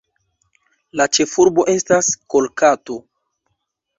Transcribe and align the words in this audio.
La 1.01 1.05
ĉefurbo 1.17 1.65
estas 1.75 2.09
Kolkato. 2.35 2.97